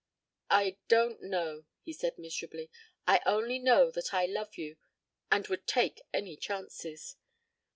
[0.49, 2.71] "I don't know," he said miserably.
[3.05, 4.77] "I only know that I love you
[5.31, 7.17] and would take any chances."